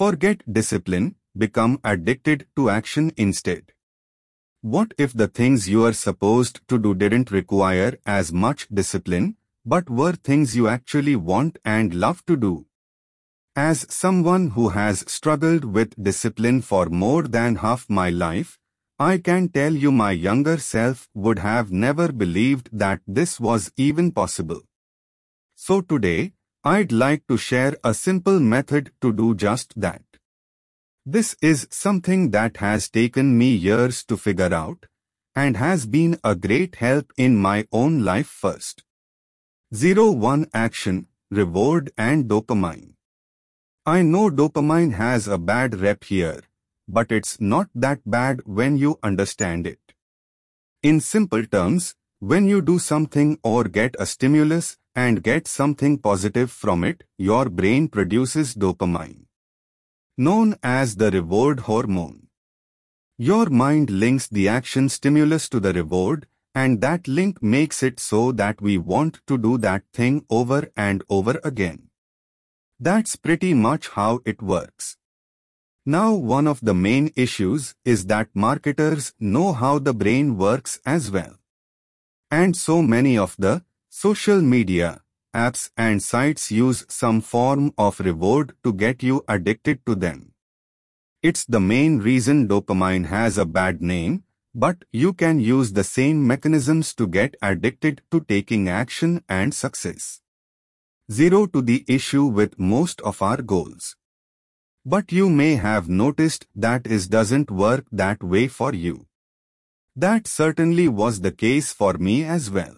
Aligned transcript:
Forget 0.00 0.50
discipline, 0.50 1.16
become 1.36 1.78
addicted 1.84 2.46
to 2.56 2.70
action 2.70 3.12
instead. 3.18 3.74
What 4.62 4.94
if 4.96 5.12
the 5.12 5.28
things 5.28 5.68
you 5.68 5.84
are 5.84 5.92
supposed 5.92 6.66
to 6.68 6.78
do 6.78 6.94
didn't 6.94 7.30
require 7.30 7.98
as 8.06 8.32
much 8.32 8.66
discipline, 8.68 9.36
but 9.66 9.90
were 9.90 10.14
things 10.14 10.56
you 10.56 10.68
actually 10.68 11.16
want 11.16 11.58
and 11.66 11.92
love 11.92 12.24
to 12.24 12.38
do? 12.38 12.64
As 13.54 13.84
someone 13.90 14.48
who 14.52 14.70
has 14.70 15.04
struggled 15.06 15.66
with 15.66 16.02
discipline 16.02 16.62
for 16.62 16.86
more 16.86 17.24
than 17.24 17.56
half 17.56 17.84
my 17.90 18.08
life, 18.08 18.58
I 18.98 19.18
can 19.18 19.50
tell 19.50 19.74
you 19.74 19.92
my 19.92 20.12
younger 20.12 20.56
self 20.56 21.10
would 21.12 21.40
have 21.40 21.70
never 21.70 22.10
believed 22.10 22.70
that 22.72 23.02
this 23.06 23.38
was 23.38 23.70
even 23.76 24.12
possible. 24.12 24.62
So 25.56 25.82
today, 25.82 26.32
I'd 26.62 26.92
like 26.92 27.26
to 27.28 27.38
share 27.38 27.74
a 27.82 27.94
simple 27.94 28.38
method 28.38 28.92
to 29.00 29.14
do 29.14 29.34
just 29.34 29.80
that. 29.80 30.02
This 31.06 31.34
is 31.40 31.66
something 31.70 32.32
that 32.32 32.58
has 32.58 32.90
taken 32.90 33.38
me 33.38 33.54
years 33.54 34.04
to 34.04 34.18
figure 34.18 34.52
out 34.52 34.84
and 35.34 35.56
has 35.56 35.86
been 35.86 36.18
a 36.22 36.34
great 36.34 36.76
help 36.76 37.14
in 37.16 37.36
my 37.36 37.66
own 37.72 38.04
life 38.04 38.26
first. 38.26 38.84
0-1 39.72 40.50
Action, 40.52 41.06
Reward 41.30 41.92
and 41.96 42.26
Dopamine 42.26 42.92
I 43.86 44.02
know 44.02 44.28
dopamine 44.28 44.92
has 44.92 45.26
a 45.26 45.38
bad 45.38 45.80
rep 45.80 46.04
here, 46.04 46.42
but 46.86 47.10
it's 47.10 47.40
not 47.40 47.70
that 47.74 48.00
bad 48.04 48.42
when 48.44 48.76
you 48.76 48.98
understand 49.02 49.66
it. 49.66 49.94
In 50.82 51.00
simple 51.00 51.46
terms, 51.46 51.94
when 52.18 52.46
you 52.46 52.60
do 52.60 52.78
something 52.78 53.38
or 53.42 53.64
get 53.64 53.96
a 53.98 54.04
stimulus 54.04 54.76
and 54.94 55.22
get 55.22 55.46
something 55.46 55.98
positive 55.98 56.50
from 56.50 56.84
it, 56.84 57.04
your 57.18 57.48
brain 57.48 57.88
produces 57.88 58.54
dopamine, 58.54 59.26
known 60.18 60.56
as 60.62 60.96
the 60.96 61.10
reward 61.10 61.60
hormone. 61.60 62.26
Your 63.18 63.50
mind 63.50 63.90
links 63.90 64.28
the 64.28 64.48
action 64.48 64.88
stimulus 64.88 65.48
to 65.50 65.60
the 65.60 65.72
reward, 65.72 66.26
and 66.54 66.80
that 66.80 67.06
link 67.06 67.42
makes 67.42 67.82
it 67.82 68.00
so 68.00 68.32
that 68.32 68.60
we 68.60 68.78
want 68.78 69.20
to 69.26 69.38
do 69.38 69.58
that 69.58 69.84
thing 69.92 70.24
over 70.30 70.70
and 70.76 71.04
over 71.08 71.40
again. 71.44 71.88
That's 72.78 73.16
pretty 73.16 73.54
much 73.54 73.88
how 73.88 74.20
it 74.24 74.42
works. 74.42 74.96
Now 75.86 76.14
one 76.14 76.46
of 76.46 76.60
the 76.60 76.74
main 76.74 77.12
issues 77.16 77.74
is 77.84 78.06
that 78.06 78.28
marketers 78.34 79.12
know 79.20 79.52
how 79.52 79.78
the 79.78 79.94
brain 79.94 80.36
works 80.36 80.80
as 80.84 81.10
well. 81.10 81.36
And 82.30 82.56
so 82.56 82.82
many 82.82 83.18
of 83.18 83.34
the 83.38 83.64
social 83.90 84.40
media, 84.40 85.02
apps 85.34 85.70
and 85.76 86.00
sites 86.00 86.52
use 86.52 86.86
some 86.88 87.20
form 87.20 87.74
of 87.76 87.98
reward 87.98 88.54
to 88.62 88.72
get 88.72 89.02
you 89.02 89.24
addicted 89.26 89.84
to 89.84 89.96
them. 89.96 90.32
It's 91.22 91.44
the 91.44 91.58
main 91.58 91.98
reason 91.98 92.46
dopamine 92.46 93.06
has 93.06 93.36
a 93.36 93.44
bad 93.44 93.82
name, 93.82 94.22
but 94.54 94.84
you 94.92 95.12
can 95.12 95.40
use 95.40 95.72
the 95.72 95.84
same 95.84 96.24
mechanisms 96.24 96.94
to 96.94 97.08
get 97.08 97.34
addicted 97.42 98.00
to 98.12 98.20
taking 98.20 98.68
action 98.68 99.24
and 99.28 99.52
success. 99.52 100.20
Zero 101.10 101.46
to 101.46 101.60
the 101.60 101.84
issue 101.88 102.26
with 102.26 102.60
most 102.60 103.00
of 103.00 103.20
our 103.20 103.42
goals. 103.42 103.96
But 104.86 105.10
you 105.10 105.28
may 105.28 105.56
have 105.56 105.88
noticed 105.88 106.46
that 106.54 106.86
is 106.86 107.08
doesn't 107.08 107.50
work 107.50 107.86
that 107.90 108.22
way 108.22 108.46
for 108.46 108.72
you. 108.72 109.06
That 109.96 110.28
certainly 110.28 110.86
was 110.86 111.20
the 111.20 111.32
case 111.32 111.72
for 111.72 111.94
me 111.94 112.24
as 112.24 112.50
well. 112.50 112.76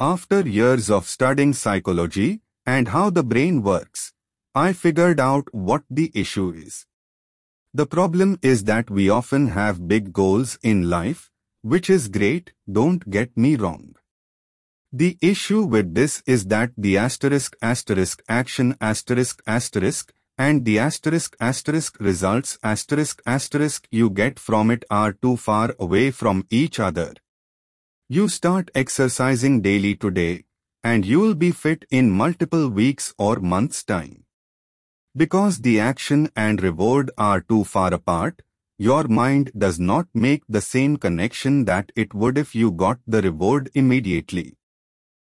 After 0.00 0.42
years 0.42 0.90
of 0.90 1.08
studying 1.08 1.52
psychology 1.52 2.40
and 2.64 2.86
how 2.86 3.10
the 3.10 3.24
brain 3.24 3.64
works, 3.64 4.12
I 4.54 4.72
figured 4.72 5.18
out 5.18 5.52
what 5.52 5.82
the 5.90 6.12
issue 6.14 6.50
is. 6.50 6.86
The 7.74 7.84
problem 7.84 8.38
is 8.40 8.62
that 8.64 8.90
we 8.90 9.10
often 9.10 9.48
have 9.48 9.88
big 9.88 10.12
goals 10.12 10.56
in 10.62 10.88
life, 10.88 11.32
which 11.62 11.90
is 11.90 12.06
great, 12.06 12.52
don't 12.70 13.10
get 13.10 13.36
me 13.36 13.56
wrong. 13.56 13.96
The 14.92 15.18
issue 15.20 15.64
with 15.64 15.96
this 15.96 16.22
is 16.26 16.46
that 16.46 16.70
the 16.78 16.96
asterisk 16.96 17.56
asterisk 17.60 18.22
action 18.28 18.76
asterisk 18.80 19.42
asterisk 19.48 20.12
and 20.38 20.64
the 20.64 20.78
asterisk 20.78 21.36
asterisk 21.40 21.98
results 21.98 22.56
asterisk 22.62 23.20
asterisk 23.26 23.88
you 23.90 24.10
get 24.10 24.38
from 24.38 24.70
it 24.70 24.84
are 24.92 25.12
too 25.12 25.36
far 25.36 25.74
away 25.80 26.12
from 26.12 26.46
each 26.50 26.78
other. 26.78 27.14
You 28.10 28.28
start 28.28 28.70
exercising 28.74 29.60
daily 29.60 29.94
today, 29.94 30.44
and 30.82 31.04
you'll 31.04 31.34
be 31.34 31.50
fit 31.50 31.84
in 31.90 32.10
multiple 32.10 32.70
weeks 32.70 33.12
or 33.18 33.36
months' 33.36 33.84
time. 33.84 34.24
Because 35.14 35.58
the 35.58 35.78
action 35.78 36.30
and 36.34 36.62
reward 36.62 37.10
are 37.18 37.42
too 37.42 37.64
far 37.64 37.92
apart, 37.92 38.40
your 38.78 39.08
mind 39.08 39.50
does 39.58 39.78
not 39.78 40.08
make 40.14 40.42
the 40.48 40.62
same 40.62 40.96
connection 40.96 41.66
that 41.66 41.92
it 41.96 42.14
would 42.14 42.38
if 42.38 42.54
you 42.54 42.70
got 42.70 42.98
the 43.06 43.20
reward 43.20 43.68
immediately. 43.74 44.56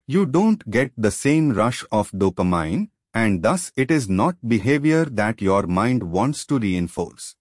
You 0.06 0.24
don't 0.24 0.70
get 0.70 0.92
the 0.96 1.10
same 1.10 1.52
rush 1.52 1.84
of 1.92 2.10
dopamine, 2.12 2.88
and 3.12 3.42
thus 3.42 3.70
it 3.76 3.90
is 3.90 4.08
not 4.08 4.36
behavior 4.48 5.04
that 5.04 5.42
your 5.42 5.66
mind 5.66 6.04
wants 6.04 6.46
to 6.46 6.58
reinforce. 6.58 7.36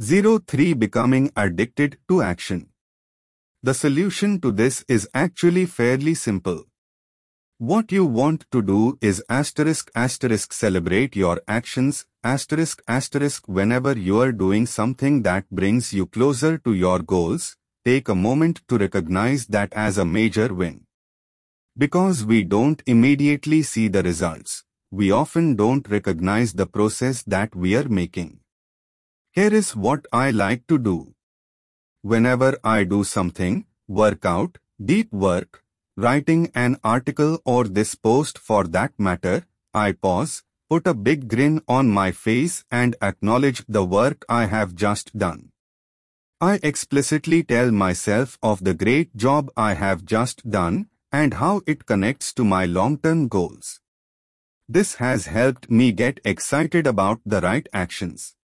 03 0.00 0.74
Becoming 0.74 1.32
addicted 1.34 1.98
to 2.08 2.22
action. 2.22 2.68
The 3.66 3.74
solution 3.74 4.40
to 4.42 4.52
this 4.52 4.84
is 4.86 5.08
actually 5.12 5.66
fairly 5.66 6.14
simple. 6.14 6.66
What 7.58 7.90
you 7.90 8.04
want 8.04 8.44
to 8.52 8.62
do 8.62 8.96
is 9.00 9.24
asterisk 9.28 9.90
asterisk 9.92 10.52
celebrate 10.52 11.16
your 11.16 11.40
actions 11.48 12.06
asterisk 12.22 12.80
asterisk 12.86 13.48
whenever 13.48 13.98
you 13.98 14.20
are 14.20 14.30
doing 14.30 14.66
something 14.66 15.22
that 15.22 15.50
brings 15.50 15.92
you 15.92 16.06
closer 16.06 16.58
to 16.58 16.74
your 16.74 17.00
goals, 17.00 17.56
take 17.84 18.08
a 18.08 18.14
moment 18.14 18.60
to 18.68 18.78
recognize 18.78 19.48
that 19.48 19.72
as 19.72 19.98
a 19.98 20.04
major 20.04 20.54
win. 20.54 20.82
Because 21.76 22.24
we 22.24 22.44
don't 22.44 22.80
immediately 22.86 23.64
see 23.64 23.88
the 23.88 24.04
results, 24.04 24.62
we 24.92 25.10
often 25.10 25.56
don't 25.56 25.90
recognize 25.90 26.52
the 26.52 26.66
process 26.66 27.24
that 27.24 27.56
we 27.56 27.74
are 27.74 27.88
making. 27.88 28.38
Here 29.32 29.52
is 29.52 29.74
what 29.74 30.06
I 30.12 30.30
like 30.30 30.68
to 30.68 30.78
do. 30.78 31.15
Whenever 32.12 32.56
I 32.62 32.84
do 32.84 33.02
something, 33.02 33.64
workout, 33.88 34.58
deep 34.90 35.12
work, 35.12 35.64
writing 35.96 36.52
an 36.54 36.76
article 36.84 37.40
or 37.44 37.64
this 37.64 37.96
post 37.96 38.38
for 38.38 38.62
that 38.62 38.92
matter, 38.96 39.44
I 39.74 39.90
pause, 39.90 40.44
put 40.70 40.86
a 40.86 40.94
big 40.94 41.26
grin 41.26 41.62
on 41.66 41.88
my 41.88 42.12
face 42.12 42.64
and 42.70 42.94
acknowledge 43.02 43.64
the 43.66 43.84
work 43.84 44.24
I 44.28 44.46
have 44.46 44.76
just 44.76 45.18
done. 45.18 45.50
I 46.40 46.60
explicitly 46.62 47.42
tell 47.42 47.72
myself 47.72 48.38
of 48.40 48.62
the 48.62 48.74
great 48.74 49.16
job 49.16 49.50
I 49.56 49.74
have 49.74 50.04
just 50.04 50.48
done 50.48 50.86
and 51.10 51.34
how 51.34 51.62
it 51.66 51.86
connects 51.86 52.32
to 52.34 52.44
my 52.44 52.66
long-term 52.66 53.26
goals. 53.26 53.80
This 54.68 54.94
has 55.06 55.26
helped 55.26 55.68
me 55.68 55.90
get 55.90 56.20
excited 56.24 56.86
about 56.86 57.20
the 57.26 57.40
right 57.40 57.68
actions. 57.72 58.35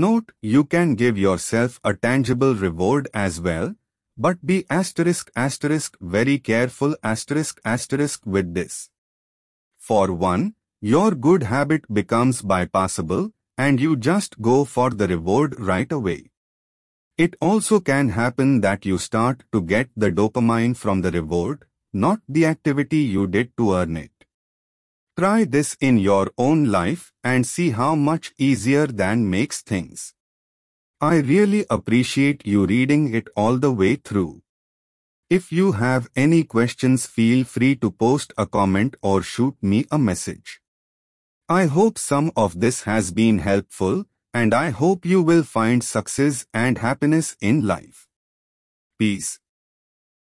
Note, 0.00 0.30
you 0.40 0.62
can 0.62 0.94
give 0.94 1.18
yourself 1.18 1.80
a 1.82 1.92
tangible 1.92 2.54
reward 2.54 3.08
as 3.12 3.40
well, 3.40 3.74
but 4.16 4.46
be 4.46 4.64
asterisk 4.70 5.32
asterisk 5.34 5.96
very 6.00 6.38
careful 6.38 6.94
asterisk 7.02 7.60
asterisk 7.64 8.24
with 8.24 8.54
this. 8.54 8.90
For 9.76 10.12
one, 10.12 10.54
your 10.80 11.16
good 11.16 11.42
habit 11.42 11.92
becomes 11.92 12.42
bypassable 12.42 13.32
and 13.56 13.80
you 13.80 13.96
just 13.96 14.40
go 14.40 14.64
for 14.64 14.90
the 14.90 15.08
reward 15.08 15.58
right 15.58 15.90
away. 15.90 16.30
It 17.16 17.34
also 17.40 17.80
can 17.80 18.10
happen 18.10 18.60
that 18.60 18.86
you 18.86 18.98
start 18.98 19.42
to 19.50 19.60
get 19.60 19.90
the 19.96 20.12
dopamine 20.12 20.76
from 20.76 21.00
the 21.00 21.10
reward, 21.10 21.64
not 21.92 22.20
the 22.28 22.46
activity 22.46 22.98
you 22.98 23.26
did 23.26 23.56
to 23.56 23.74
earn 23.74 23.96
it. 23.96 24.17
Try 25.18 25.42
this 25.42 25.76
in 25.80 25.98
your 25.98 26.30
own 26.38 26.66
life 26.66 27.12
and 27.24 27.44
see 27.44 27.70
how 27.70 27.96
much 27.96 28.32
easier 28.38 28.86
than 28.86 29.28
makes 29.28 29.62
things. 29.62 30.14
I 31.00 31.16
really 31.16 31.66
appreciate 31.68 32.46
you 32.46 32.66
reading 32.66 33.12
it 33.12 33.26
all 33.34 33.56
the 33.56 33.72
way 33.72 33.96
through. 33.96 34.42
If 35.28 35.50
you 35.50 35.72
have 35.72 36.08
any 36.14 36.44
questions 36.44 37.06
feel 37.06 37.42
free 37.44 37.74
to 37.82 37.90
post 37.90 38.32
a 38.38 38.46
comment 38.46 38.94
or 39.02 39.20
shoot 39.22 39.56
me 39.60 39.86
a 39.90 39.98
message. 39.98 40.60
I 41.48 41.66
hope 41.66 41.98
some 41.98 42.30
of 42.36 42.60
this 42.60 42.82
has 42.82 43.10
been 43.10 43.40
helpful 43.40 44.04
and 44.32 44.54
I 44.54 44.70
hope 44.70 45.04
you 45.04 45.20
will 45.20 45.42
find 45.42 45.82
success 45.82 46.46
and 46.54 46.78
happiness 46.78 47.36
in 47.40 47.66
life. 47.66 48.06
Peace. 49.00 49.40